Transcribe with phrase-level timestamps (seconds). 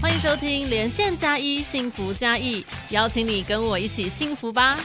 [0.00, 4.78] 欢迎收听连线加一幸福加一，邀请你跟我一起幸福吧。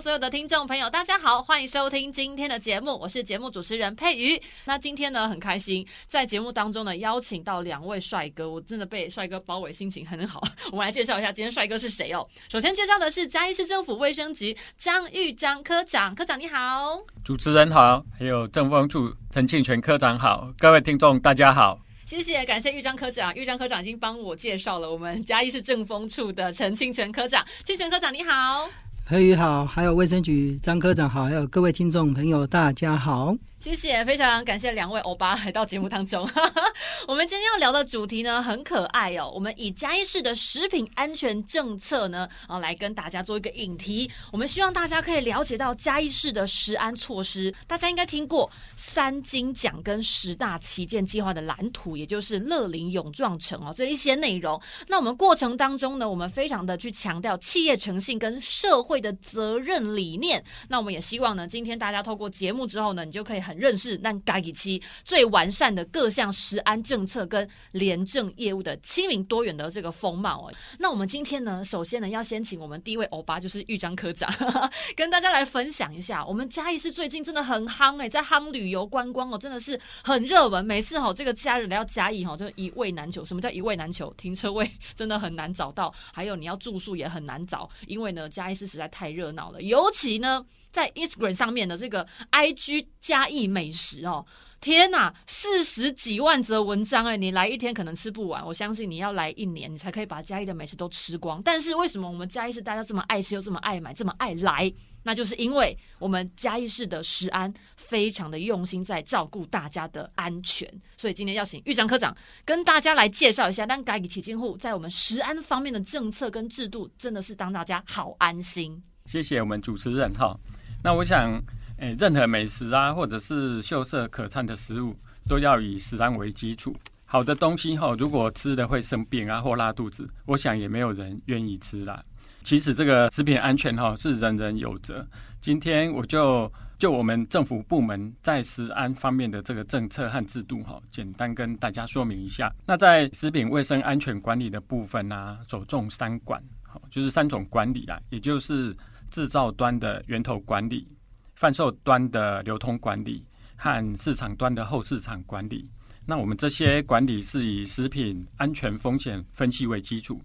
[0.00, 4.40] Hello，所有的听众朋友，大家好，欢迎收听今天的节目，我是节目主持人佩瑜。
[4.64, 10.40] 那今天呢，很开心在节目当中呢，邀请到两位帅哥，我真的被帅哥包围，心情很好。
[10.72, 12.26] 我们来介绍一下今天帅哥是谁哦。
[12.48, 16.98] 首先介绍的是嘉义市政府卫生局张玉章科长，科长你好。
[17.22, 21.78] 主持人好，还有政风处陈庆全科长好，各位听众大家好。
[22.06, 23.34] 谢谢，感谢玉章科长。
[23.34, 28.70] 玉章科长已经帮我介绍了我们嘉义市政风处的陈庆泉科长，庆泉科长你好。
[29.10, 33.34] 何宇好，还有卫生局张科长好，还有各位听众朋友，大家好。
[33.60, 36.26] 谢谢，非常感谢两位欧巴来到节目当中。
[37.06, 39.30] 我们今天要聊的主题呢，很可爱哦。
[39.34, 44.10] 我们以嘉义市的食品安全政策呢，啊，来跟大家做一个引题。
[44.32, 47.54] 我们希望大家可以了解到嘉义市的食安措施。
[47.66, 54.58] 大家应该听过三金奖跟十大旗舰计划的蓝图，也就是乐林永壮城哦这一些内容。
[54.88, 60.42] 那我们过程当中呢，我们非常的去强调企业诚信跟社会的责任理念。
[60.66, 63.60] 那我们也希望呢，今天大家透过节目之后呢，你就可以很。
[63.60, 70.54] 认识那该一期最完善的各项食安政策跟廉政业务的亲民多元的这个风貌哦。
[70.78, 74.32] 那我们今天呢，首先呢要先请我们第一位欧巴，就是豫章科长，
[74.96, 76.24] 跟大家来分享一下。
[76.24, 80.64] 我们嘉义市最近真的很夯哎，在夯旅游观光哦，真的是很热门。
[80.64, 83.22] 每次哈这个假日来到嘉义哈，就一位难求。
[83.22, 84.10] 什么叫一位难求？
[84.16, 90.42] 停车位真的很难找到，还有你要住宿也很难找，因为呢嘉义市实在太热闹了，尤其呢。
[90.70, 94.24] 在 Instagram 上面的这个 IG 加义美食哦，
[94.60, 101.42] 天呐，四十几万则文章哎，你来一天可能吃不完，我相信你要来一年，你才可以把嘉义的美食都吃光。
[101.42, 104.72] 但是为什么我们嘉义市大家这么爱吃又这么爱买，这么爱来？
[105.02, 118.82] 那就是因为我们嘉义市的食安非常的用心在照顾大家的安全，所以今天要请玉章科长跟大家来介绍一下，但嘉义起金户在我们食安方面的政策跟制度，真的是当大家好安心。
[119.06, 120.38] 谢谢我们主持人哈。
[120.82, 121.38] 那我想，
[121.76, 124.96] 诶，任何美食啊，或者是秀色可餐的食物，
[125.28, 126.74] 都要以食安为基础。
[127.04, 132.02] 好的东西哈，如果吃的会生病啊，或拉肚子，我想也没有人愿意吃啦。
[132.42, 135.06] 其实这个食品安全哈，是人人有责。
[135.38, 142.50] 今天我就就我们政府部门在食安方面的这个政策和制度哈，简单跟大家说明一下。
[142.64, 148.74] 那在食品卫生安全管理的部分呢，着重三管，好，就是三种管理啦，也就是。
[149.10, 150.86] 制造端的源头管理、
[151.34, 153.24] 贩售端的流通管理
[153.56, 155.70] 和市场端的后市场管理。
[156.06, 160.20] 那我们这些管理是以食品安全风险分析为基础。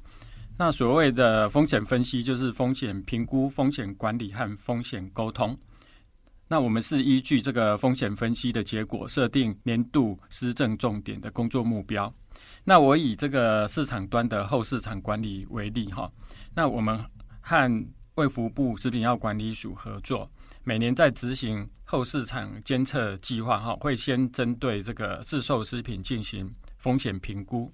[0.58, 5.56] 那所谓的风险分析，就是风险评估、风险管理和风险沟通。
[6.48, 12.12] 那我们是依据这个风险分析的结果，设定年度施政重点的工作目标。
[12.64, 16.10] 那我以这个市场端的后市场管理为例，哈。
[16.54, 17.04] 那我们
[17.42, 20.30] 和卫福部食品药管理署合作，
[20.64, 27.70] 每年在执行后市场监测计划，哈，会先针对这个制售食品进行风险评估。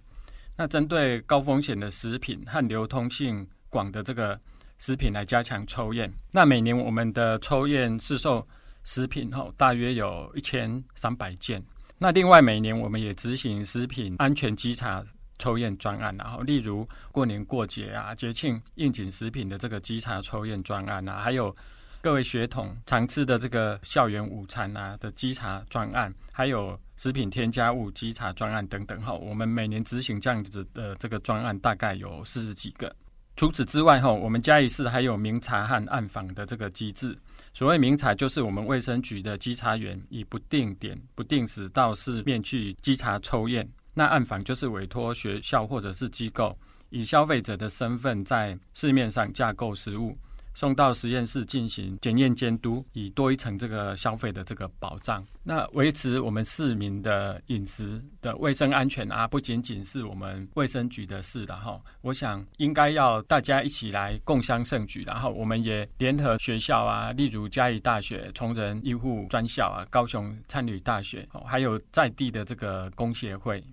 [0.57, 4.39] 那针对高风险的食品和流通性广的这个
[4.79, 6.11] 食品来加强抽验。
[6.31, 8.45] 那每年我们的抽验市售
[8.83, 11.63] 食品，哈，大约有一千三百件。
[11.99, 15.05] 那另外每年我们也执行食品安全稽查。
[15.41, 21.55] 抽验专案，然后例如过年过节啊、节庆应景食品的这个稽查抽验专案啊，还有
[21.99, 29.13] 各位学童常吃的这个校园午餐啊的稽查专案，还有食品添加物稽查专案等等哈。
[29.13, 32.95] 我们每年执行这样子的这个专案大概有四十几个。
[33.35, 37.17] 除此之外哈，我们嘉义市还有明察和暗访的这个机制。
[37.53, 43.67] 所谓明察，就是我们卫生局的稽查员以不定点、不定时到市面去稽查抽验。
[43.93, 46.57] 那暗访就是委托学校或者是机构，
[46.89, 50.17] 以消费者的身份在市面上架构食物。
[50.53, 55.25] 送到实验室进行检验监督，以多一层这个消费的这个保障。
[55.43, 61.79] 那维持我们市民的饮食的卫生安全啊，不仅仅是我们卫生局的事的哈。
[62.01, 73.63] 我想应该要大家一起来共襄盛举，然后我们也联合学校啊，例如嘉义大学崇仁医护专校啊，高雄参旅大学，还有在地的这个工协会、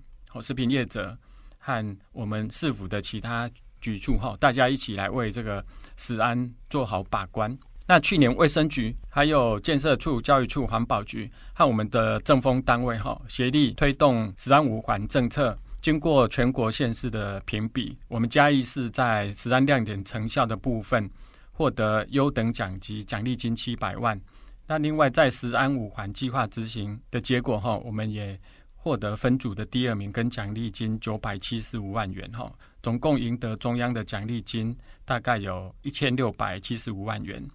[0.41, 1.17] 食品业者
[1.59, 5.65] 和我们市府的其他局处哈，大家一起来为这个。
[6.01, 7.59] 食安做好把关。
[7.85, 15.59] 那去年卫生局、还有建设处、教育处、环保局和我们的政风单位哈，协力推动食安五环政策。
[15.81, 21.11] 经过全国县市的评比，我们嘉义市在食安亮点成效的部分，
[21.51, 24.21] 获得优等奖及奖励金七百万。
[24.69, 28.39] 那另外在食安五环计划执行的结果哈，我们也
[28.89, 32.51] 获得分组的第二名，跟奖励金九百七十五万元哈，
[32.83, 34.75] 总共赢得中央的奖励金
[35.05, 37.47] 大概有一千六百七十五万元。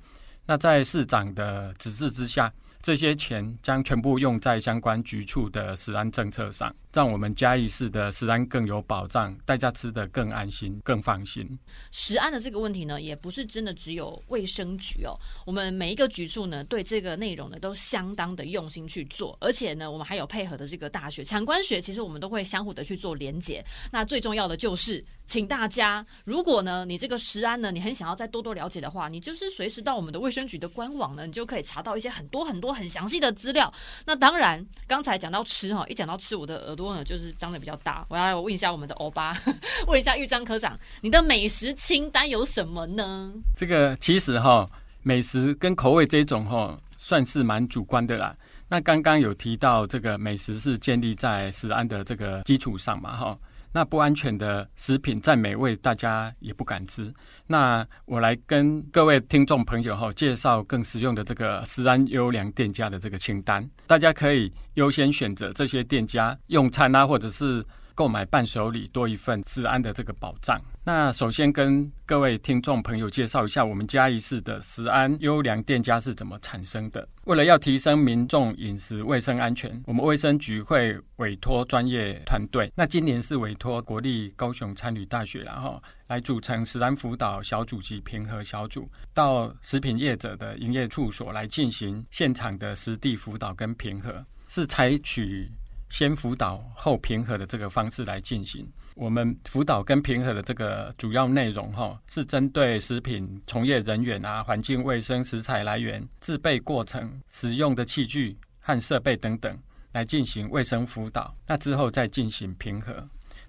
[0.46, 2.54] 那在市长的指示之下。
[2.84, 11.58] 这些钱将全部用在相关局处的食安政策上，让我们嘉义市的食安更有保障，大家吃得更安心、更放心。
[11.92, 23.64] 食安的这个问题呢，也不是真的只有卫生局哦，我们每一个局处呢，对这个内容呢，都相当的用心去做，而且呢，我们还有配合的这个大学、产官学，其实我们都会相互的去做连结。
[23.94, 25.02] 那最重要的就是。
[25.26, 33.74] 请大家，如果呢，你这个食安呢，你很想要再多多了解的话，你就是随时到我们的卫生局的官网呢，你就可以查到一些很多很多很详细的资料。
[34.06, 38.06] 那当然，刚才讲到吃哈，一讲到吃，我的耳朵呢就是张的比较大。
[38.10, 39.36] 我要来问一下我们的欧巴，
[39.88, 43.34] 问一下玉章科长，你的美食清单有什么呢？
[43.56, 44.68] 这个其实哈，
[45.02, 48.36] 美食跟口味这种哈，算是蛮主观的啦。
[48.68, 53.36] 那刚刚有提到这个美食是建立在食安的这个基础上嘛，哈。
[53.74, 57.14] 那不安全的食品再美味，大家也不敢吃。
[57.48, 67.66] 那我来跟各位听众朋友哈介绍更实用的这个食安优良店家的这个清单，大家可以优先选择这些店家用餐啊，或者是。
[67.96, 70.60] 购买伴手礼多一份食安的这个保障。
[70.86, 77.08] 那首先跟各位听众朋友介绍一下，我们嘉义市的食安优良店家是怎么产生的。
[77.24, 82.70] 为了要提升民众饮食卫生安全，我们卫生局会委托专业团队。
[82.76, 95.50] 那今年是委托国立高雄参旅大学，然后来组成食安辅导小组及评核小组，到食品业者的营业处所来进行现场的实地辅导跟评核，是采取。
[95.90, 98.68] 先辅导后评核的这个方式来进行。
[98.96, 109.58] 我们辅导跟评核的这个主要内容，哈，是针对食品从业人员啊、环境卫生、食材来源、制备过程、使用的器具和设备等等
[109.92, 111.36] 来进行卫生辅导。
[111.48, 112.94] 那之后再进行评核。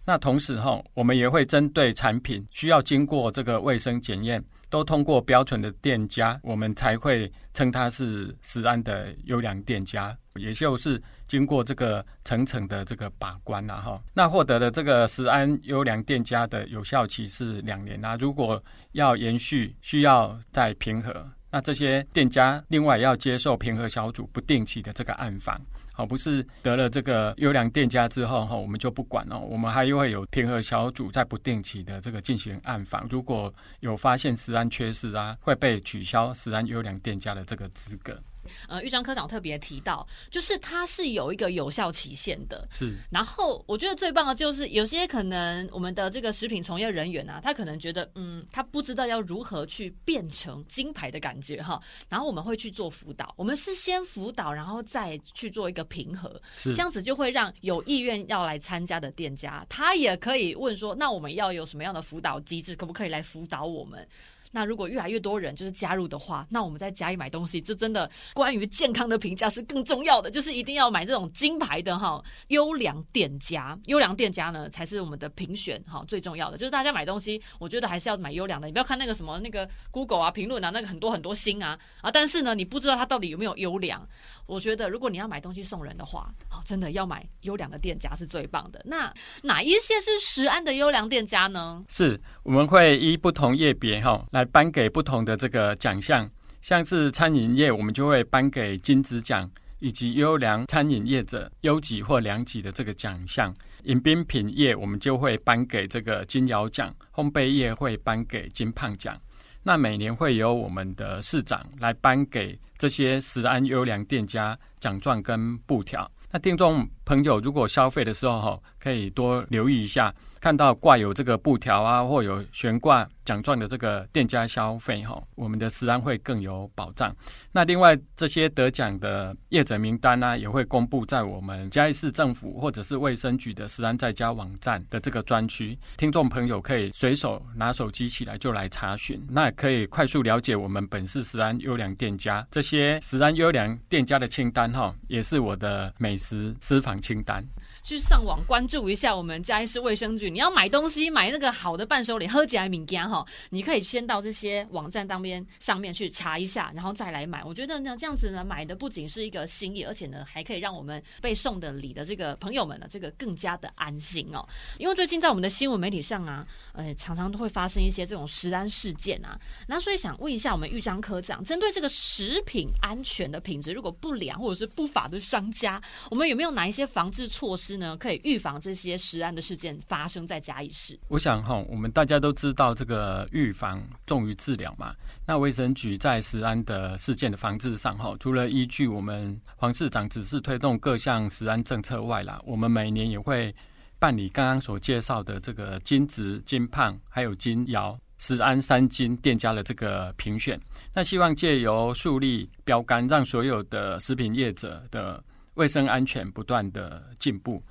[0.07, 11.03] 那同时，哈，我们也会针对产品需要经过这个卫生检验，都通过标准的店家，我们才会称它是食安的优良店家，也就是。
[11.27, 18.15] 经过这个层层的这个把关呐，哈，那获得的这个食安优良店家的有效期是两年啊。
[18.21, 25.59] 如果要延续，需要再评核，那这些店家另外要接受评核小组不定期的这个暗访，
[25.95, 38.21] 好，不是得了这个优良店家之后哈，我们就不管了，我们还会有评核小组在不定期的这个进行暗访，如果有发现食安缺失啊，会被取消食安优良店家的这个资格。
[38.69, 42.67] 呃，玉章科长特别提到，就是它是有一个有效期限的。
[42.71, 51.81] 是，然后我觉得最棒的就是有些可能我们的这个食品从业人员啊，他可能觉得，嗯，他不知道要如何去变成金牌的感觉哈。
[52.09, 64.07] 然后我们会去做辅导，我们是先辅导，然后再去做一个平和，这样子就会让有意愿要来参加的店家，他也可以问说，那我们要有什么样的辅导机制，可不可以来辅导我们？
[64.55, 76.57] 那如果越来越多人就是加入的话，那我们在家里买东西，这真的关于健康的评价是更重要的，就是一定要买这种金牌的哈优良店家，优良店家呢才是我们的评选哈最重要的。
[76.57, 84.07] 就是大家买东西，我觉得还是要买优良的，你不要看那个什么那个 Google 啊评论啊，那个很多很多星啊啊，但是呢你不知道它到底有没有优良。
[84.47, 88.81] 我觉得如果你要买东西送人的话，好，真的要买优良的店家是最棒的。
[88.85, 91.85] 那哪一些是十安的优良店家呢？
[91.89, 94.44] 是我们会依不同业别哈来。
[94.45, 96.29] 颁给不同的这个奖项，
[96.61, 103.53] 像是餐饮业，我们就会颁给金子奖，以及优良餐饮业者优级或良级的这个奖项；
[103.85, 109.17] 饮冰品业，我们就会颁给这个金瑶奖；烘焙业会颁给金胖奖。
[109.63, 116.11] 那每年会由我们的市长来颁给这些食安优良店家奖状跟布条。
[116.31, 120.15] 那听众朋友如果消费的时候，可以多留意一下。
[120.45, 127.17] 看到挂有这个布条啊，或有悬挂奖状的这个店家消费哈，我们的食安会更有保障。
[127.51, 147.43] 那另外这些得奖的业者名单呢，也会公布在我们嘉义市政府或者是卫生局的食安在家网站的这个专区，听众朋友可以随手拿手机起来就来查询，那可以快速了解我们本市食安优良店家这些食安优良店家的清单哈，也是我的美食私房清单。
[147.85, 150.31] 去上网关注一下我们嘉义市卫生局。
[150.31, 157.45] 你要买东西，买那个好的伴手礼，喝起来敏感哈，你可以先到这些网站当边上面去查一下，然后再来买。
[157.45, 164.43] 我觉得呢，这样子呢，买的不仅是一个心意，而且呢，还可以让我们被送的礼的这个朋友们呢，这个更加的安心哦。
[164.79, 169.39] 因为最近在我们的新闻媒体上啊，呃，常常都会发生一些这种食安事件啊，
[169.69, 175.79] 那所以想问一下我们玉章科长，针对这个食品安全的品质如果不良或者是不法的商家，
[176.11, 177.97] 我们有没有哪一些防治措施呢？
[177.97, 180.99] 可以预防这些食安的事件发生在嘉义市？
[181.09, 184.95] 我想哈，我们大家都知道这个预防重于治疗嘛。
[185.27, 193.55] 那卫生局在食安的事件的防治上哈，除了依据我们黄市长指示推动各项食安政策外啦，我们每年也会
[193.99, 200.61] 办理刚刚所介绍的这个金值、金胖还有金摇食安三金店家的这个评选。
[200.93, 205.23] 那希望借由树立标杆，让所有的食品业者的
[205.55, 207.63] 卫生安全不断的进步。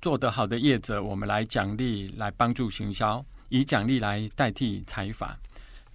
[0.00, 5.36] 做得好的业者，我们来奖励，来帮助行销，以奖励来代替财阀。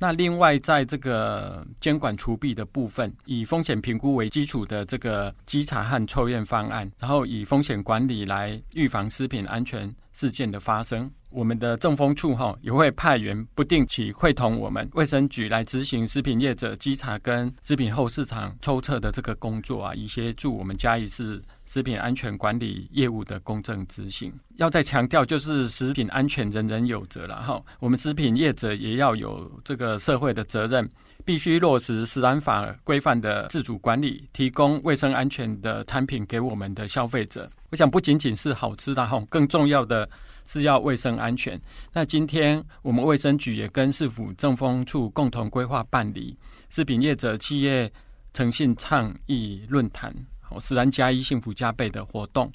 [0.04, 11.10] 那另外，在这个监管除弊的部分，以风险评估为基础的这个稽查和抽验方案，然后以风险管理来预防食品安全事件的发生。
[11.30, 24.34] 我们的政风处哈也会派员不定期会同我们卫生局来执行食品业者稽查跟食品后市场抽测的这个工作啊，以协助我们嘉义市食品安全管理业务的公正执行。
[24.58, 30.90] 要再强调，就是食品安全人人有责了哈，我们食品业者也要有这个社会的责任，
[31.26, 37.50] 必须落实食安法规范的自主管理，提供卫生安全的产品给我们的消费者。
[37.72, 40.10] 我想不仅仅是好吃的哈，更重要的。
[40.46, 41.58] 是要卫生安全。
[41.94, 46.38] 那今天我们卫生局也跟市府政风处共同规划办理
[46.70, 47.90] 食品业者企业
[48.34, 50.14] 诚信倡议论坛，
[50.60, 52.52] 食安加一幸福加倍的活动，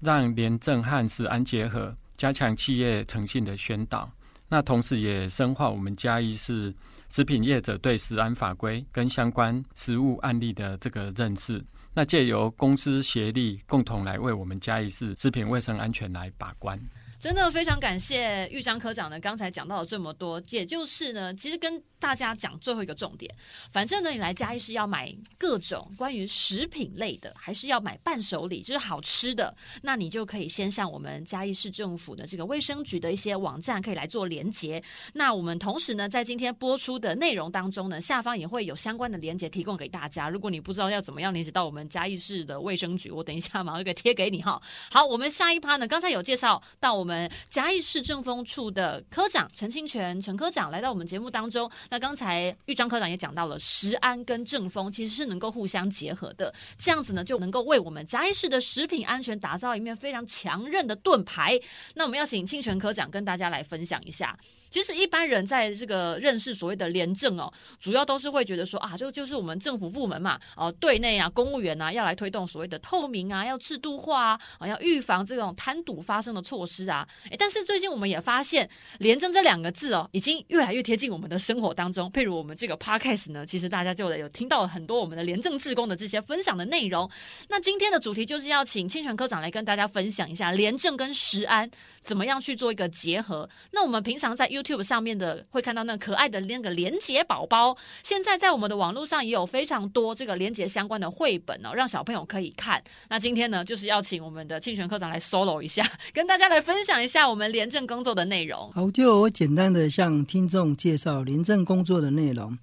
[0.00, 4.10] 让廉政和食安结合，加强企业诚信的宣导。
[4.48, 6.74] 那同时也深化我们嘉义市
[7.08, 11.64] 食品业者对食安法规跟相关食物案例的这个认识。
[11.94, 16.78] 那借由公司协力，共同来为我们嘉义市食品卫生安全来把关。
[17.20, 23.30] 真的非常感谢玉章科长呢，刚才讲到了这么多，也就是呢，其实跟大家讲最后一个重点，
[23.70, 34.82] 反正呢，你来嘉义是要买各种关于食品类的，还是要买伴手礼，就是好吃的，那你就可以先向我们嘉义市政府的这个卫生局的一些网站可以来做连接。
[35.12, 40.30] 那我们同时呢，在今天播出的内容当中呢，下方也会有相关的连接提供给大家。
[40.30, 44.58] 如果你不知道要怎么样连接到我们嘉义市的卫生局，我等一下马上就给贴给你哈。
[44.90, 47.09] 好，我们下一趴呢，刚才有介绍到我们。
[47.10, 51.68] 我们嘉义市政风处的科长陈清泉陈科长来到我们节目当中。
[51.88, 61.58] 那刚才玉章科长也讲到了，食安跟政风其实是能够互相结合的，这样子呢就能够为我们嘉义市的食品安全打造一面非常强韧的盾牌。
[61.94, 64.38] 那我们要请清泉科长跟大家来分享一下。
[64.70, 76.99] 其实一般人在这个认识所谓的廉政哦，主要都是会觉得说啊，这个就是我们政府部门嘛，哦，对内啊，公务员啊，要来推动所谓的透明啊，要制度化啊，要预防这种贪赌发生的措施啊。
[77.30, 82.10] 哎，但是最近我们也发现“廉政”这两个字哦，已经越来越贴近我们的生活当中。
[82.12, 87.08] 譬如我们这个 podcast 呢，其实大家就有听到了很多我们的廉政志工的这些分享的内容。
[87.48, 91.70] 那今天的主题就是要请清泉科长来跟大家分享一下廉政跟食安
[92.02, 93.48] 怎么样去做一个结合。
[93.70, 102.82] 那我们平常在 YouTube 上面的会看到那可爱的那个连结宝宝，现在在我们的网络上也有非常多这个连结相关的绘本哦，让小朋友可以看。
[103.08, 108.70] 那今天呢，就是要请我们的庆泉科长来 solo 一下，跟大家来分享一下我们廉政工作的内容。
[108.72, 112.58] 好，就我简单的向听众介绍廉政工作的内容。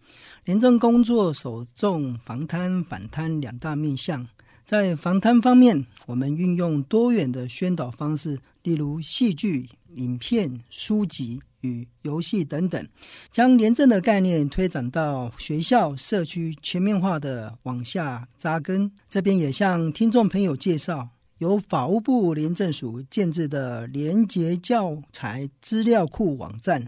[0.46, 4.25] 廉政工作首重防贪反贪两大面向，
[4.67, 9.69] 在防贪方面，我们运用多元的宣导方式，例如戏剧。
[9.95, 12.88] 影片、书籍与游戏等等，
[13.31, 18.91] 将廉政的概念推展到学校、社区，全面化的往下扎根。
[19.09, 21.09] 这边也向听众朋友介绍，
[21.39, 26.88] 由法务部廉政署建制的廉洁教材资料库网站，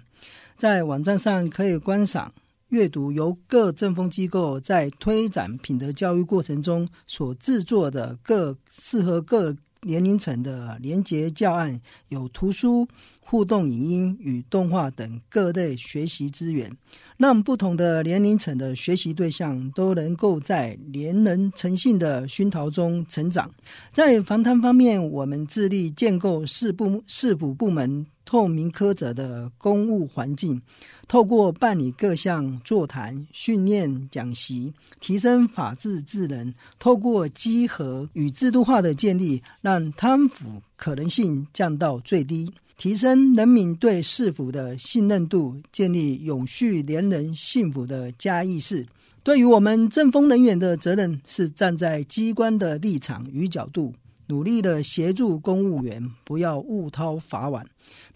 [0.55, 2.31] 在网站上可以观赏、
[2.69, 9.55] 阅读由各政风机构在推展品德教育过程中所制作的各适合各。
[9.83, 12.85] 年龄层的廉洁教案有图书、
[13.23, 16.75] 互动影音与动画等各类学习资源，
[17.19, 23.51] 让不同的年龄层的学习对象都能够在连人诚信的熏陶中成长。
[23.91, 30.61] 在防贪方面，我们致力建构市部市府部门透明苛责的公务环境。
[31.09, 34.71] 透过办理各项座谈、训练、讲习，
[35.01, 48.87] 提升法治智能；透过稽核与制度化的建立，让贪腐可能性降到最低，提升人民对市府的信任度，建立永续连人幸福的家意识。
[49.21, 53.93] 对于我们政风人员的责任，是站在机关的立场与角度，
[54.27, 57.67] 努力的协助公务员不要误掏法碗，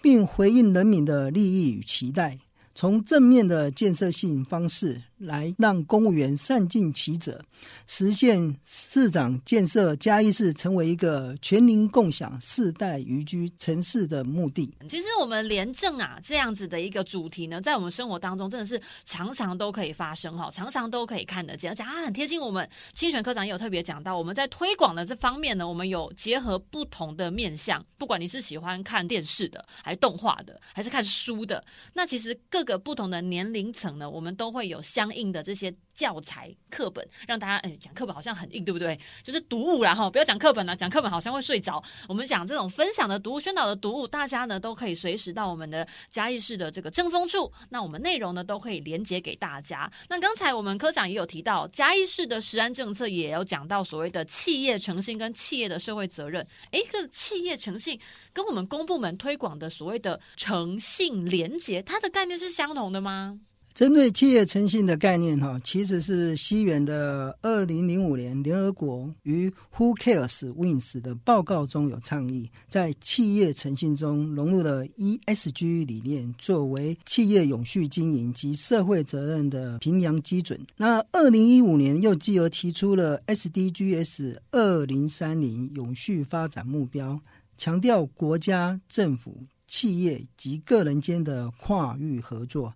[0.02, 2.38] 并回应人民的利益与期待。
[2.74, 7.40] 从正面的建设性方式来让公务员善尽其责，
[7.86, 14.74] 实现市长建设嘉义市成为一个全民共享、世代宜居城市的目的。
[14.90, 22.68] 其实我们廉政啊这样子的一个主题呢，在我们生活当中真的是常常都可以发生哈，常常都可以看得见，而且啊很贴近我们。
[22.96, 31.64] 清泉科长也有特别讲到，我们在推广的这方面呢，我们有结合不同的面向，不管你是喜欢看电视的，还是动画的，还是看书的，
[31.94, 32.64] 那其实各。
[32.64, 38.98] 个不同的年龄层呢，我们都会有相硬的这些教材课本，让大家哎讲课本好像很硬，对不对？
[39.22, 41.84] 就是读物然后不要讲课本了，讲课本好像会睡着。
[42.08, 49.92] 我们讲这种分享的读物、宣导的读物，大家呢都可以随时到我们的嘉义市的这个正风处，那我们内容呢都可以连接给大家。
[50.08, 56.48] 那刚才我们科长也有提到，嘉义市的食安政策也有讲到所谓的企业诚信跟企业的社会责任。
[56.72, 58.00] 哎，这企业诚信
[58.32, 62.54] 跟我们公部门推广的所谓的诚信连结，它的概念是。
[62.54, 63.40] 相同的吗？
[63.74, 80.60] 针对企业诚信的概念，哈，其实是西元的二零零五年，联合国于 Who Cares Wins 的报告中有倡议，在企业诚信中融入了 ESG 理念，作为企业永续经营及社会责任的评量基准。
[80.78, 87.20] 那二零一五年又继而提出了 SDGs 二零三零永续发展目标，
[87.58, 89.48] 强调国家政府。
[89.66, 92.76] 企业及个人间的跨域合作，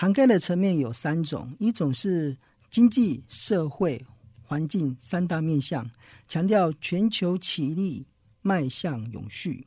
[0.00, 2.34] 涵盖的层面有三种：一种是
[2.70, 4.02] 经济社会
[4.42, 5.90] 环境三大面向，
[6.26, 8.06] 强调全球企力
[8.40, 9.66] 迈向永续；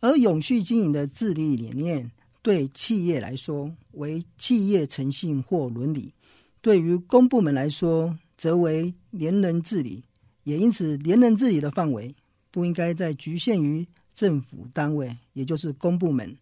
[0.00, 2.10] 而永续经营的治理理念，
[2.42, 6.12] 对企业来说为企业诚信或伦理；
[6.60, 10.02] 对于公部门来说，则为连人治理。
[10.42, 12.12] 也因此，连人治理的范围
[12.50, 13.86] 不应该再局限于。
[14.12, 16.36] 政府单位，也就是公部门，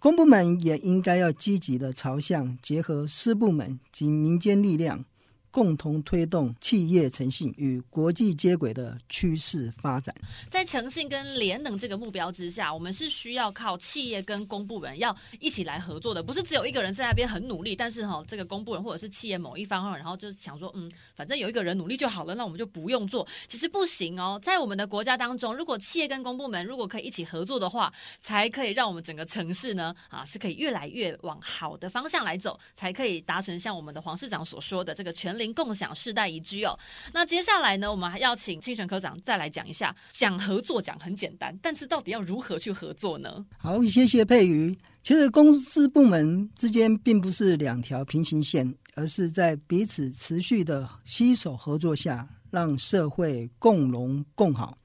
[0.00, 5.04] 公部门也应该要积极的朝向结合私部门及民间力量。
[5.50, 10.14] 共同推动企业诚信与国际接轨的趋势发展。
[10.48, 23.26] 在诚信跟联能这个目标之下，我们是需要靠企业跟公部门要一起来合作的，不是只有一个人在那边很努力，但是哈，这个公部门或者是企业某一方，然后就想说，嗯，反正有一个人努力就好了，那我们就不用做。
[23.48, 35.39] 其实不行哦，在我们的国家当中，如果企业跟公部门如果可以一起合作的话，才可以让我们整个城市呢，啊，是可以越来越往好的方向来走，才可以达成像我们的黄市长所说的这个全。
[35.40, 36.78] 零共享世代宜居哦，
[37.12, 43.44] 那接下来呢，我们还要请清泉科长再来讲一下，讲合作讲很简单，但是到底要如何去合作呢？
[43.58, 44.76] 好，谢谢佩瑜。
[45.02, 54.76] 其实公司部门之间并不是两条平行线，而是在彼此持续的携手合作下，让社会共荣共好。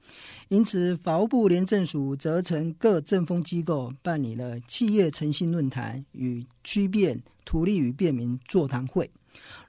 [0.48, 9.10] 因此，法务部廉政署责成各政风机构办理了企业诚信论坛与区变图利与便民座谈会。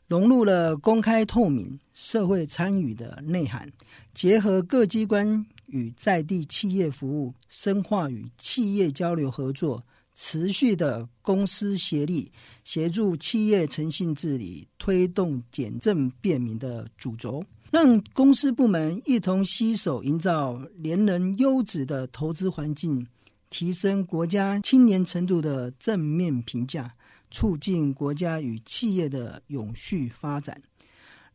[0.08, 3.70] 融入了公开透明、社会参与的内涵，
[4.13, 9.84] 结合各机关与在地企业服务，深化与企业交流合作，
[10.15, 12.32] 持续的公私协力，
[12.63, 23.06] 协助企业诚信治理，推动简政便民的主轴，让公司部门一同携手营造连人优质的投资环境，
[23.50, 26.93] 提升国家青年程度的正面评价。
[27.38, 30.60] 促进国家与企业的永续发展。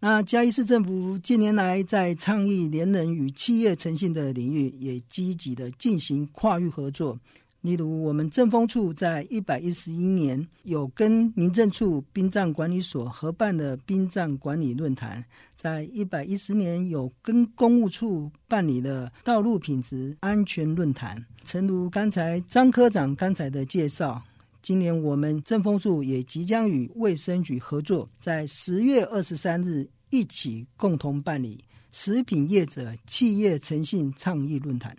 [0.01, 7.17] 那嘉义市政府近年来在倡议联人与企业诚信的领域，也积极的进行跨域合作。
[7.61, 21.25] 例如，我们政风处在一百一十一年有跟民政处殡葬管理所合办的殡葬管理论坛，在一百一十年有跟公务处办理的道路品质安全论坛。
[21.45, 24.21] 诚如刚才张科长刚才的介绍。
[24.63, 31.59] 今年我们政风处也即将与卫生局合作，在十月二十三日一起共同办理
[31.91, 34.97] 食品业者企业诚信倡议论坛。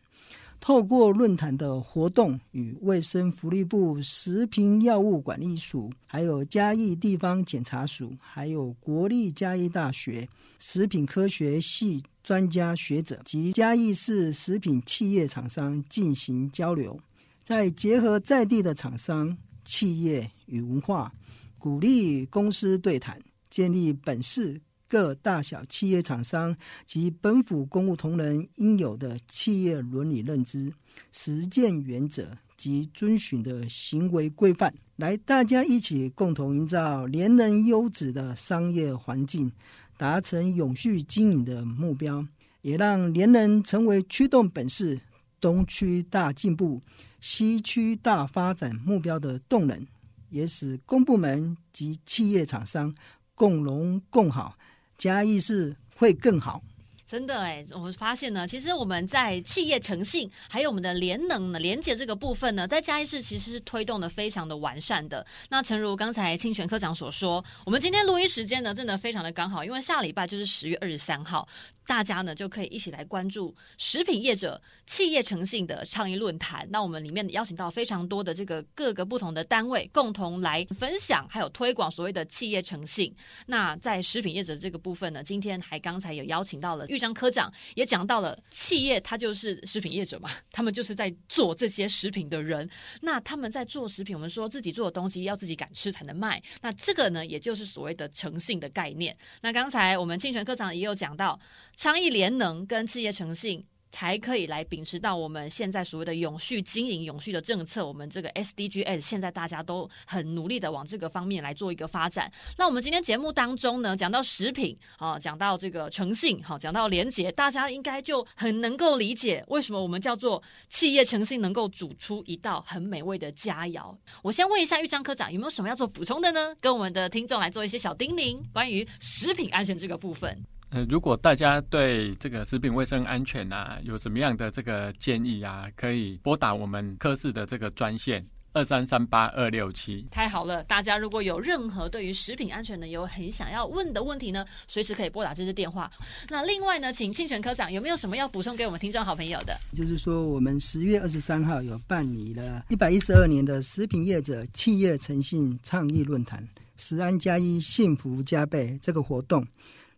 [0.59, 10.27] 透过论坛的活动，与卫生福利部食品药物管理署、还有嘉义地方检察署、还有国立嘉义大学
[10.59, 16.97] 食品科学系专家学者及嘉义市食品企业厂商进行交流，
[17.43, 21.11] 再结合在地的厂商、企业与文化，
[21.59, 24.61] 鼓励公司对谈，建立本市。
[24.85, 30.71] 各大小企业厂商及本府公务同仁应有的企业伦理认知、
[31.11, 39.51] 实践原则及遵循的行为规范，来大家一起共同营造廉能优质的商业环境，
[39.97, 42.23] 达成永续经营的目标，
[42.61, 44.99] 也让廉能成为驱动本市
[45.43, 46.81] 东区大进步、
[47.19, 49.85] 西区大发展目标的动能，
[50.29, 52.95] 也使公部门及企业厂商
[53.35, 54.55] 共荣共好。
[54.97, 56.63] 嘉义市会更好，
[57.05, 57.65] 真的哎！
[57.71, 65.25] 我发现呢，其实我们在企业诚信还有我们的联能呢、连接这个部分呢，在嘉义市其实是推动的非常的完善的。
[65.49, 71.45] 那诚如刚才清泉科长所说，我们今天录音时间呢，真的非常的刚好，因为下礼拜就是十月二十三号。
[71.85, 76.67] 大家呢就可以一起来关注食品业者企业诚信的倡议论坛。
[76.69, 83.13] 那我们里面邀请到非常多的这个各个不同的单位，共同来分享还有推广所谓的企业诚信。
[83.47, 92.69] 那在食品业者这个部分呢，今天还刚才有邀请到了玉章科长，也讲到了企业它就是食品业者嘛， 他们就是在做这些食品的人。
[93.01, 96.41] 那他们在做食品，我们说自己做的东西要自己敢吃才能卖。
[96.61, 99.15] 那这个呢，也就是所谓的诚信的概念。
[99.41, 101.39] 那刚才我们清泉科长也有讲到。
[101.75, 107.85] 倡议联能跟企业诚信，才可以来秉持到我们现在所谓的永续经营、永续的政策。
[107.85, 112.31] 我们这个 SDGs 现在大家都很努力的往这个方面来做一个发展。
[112.57, 123.95] 那我们今天节目当中呢，讲到食品啊，讲到这个诚信，好，讲到廉洁，大家应该就很能够理解为什么我们叫做企业诚信能够煮出一道很美味的佳肴。
[124.23, 126.55] 我先问一下玉章科长，有没有什么要做补充的呢？
[126.59, 130.43] 跟我们的听众来做一些小叮咛，关于食品安全这个部分。
[130.73, 140.03] 呃，如果大家对这个食品卫生安全啊有什么样的这个建议啊，可以拨打我们科室的这个专线二三三八二六七。
[140.09, 145.91] 太好了，大家如果有任何对于食品安全的有很想要问的问题呢，随时可以拨打这支电话。
[146.27, 149.55] 那另外呢，请庆全科长有没有什么要补充给我们听众好朋友的？
[149.73, 156.43] 就是说，我们十月二十三号有办理了一百一十二年的食品业者企业诚信倡议论坛
[156.77, 159.45] “食安加一，幸福加倍”这个活动。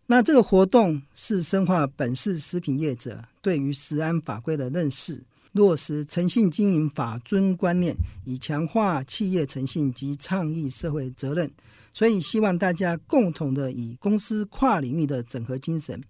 [0.08, 7.92] 那这个活动是深化本市食品业者对于食安法规的认识，落实诚信经营法尊观念，
[8.24, 11.50] 以强化企业诚信及倡议社会责任。
[11.92, 16.00] 所以希望大家共同的以公司跨领域的整合精神，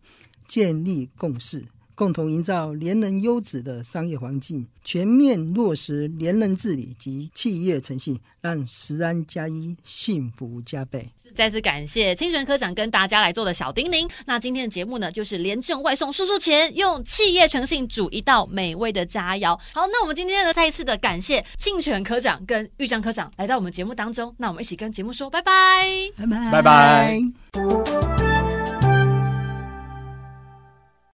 [0.46, 1.64] 建立共识。
[1.96, 11.04] 共同营造廉能优质的商业环境，全面落实廉能治理及企业诚信，让十安加一，幸福加倍。
[11.34, 14.08] 再次感谢清泉科长跟大家来做的小叮咛。
[14.26, 19.58] 那今天的节目呢，就是廉政外送叔叔前用企业诚信煮一道美味的佳肴。
[19.72, 24.34] 好，那我们今天呢，再一次的感谢清泉科长跟玉章科长来到我们节目当中。
[24.36, 28.15] 那我们一起跟节目说拜拜，拜拜，拜拜。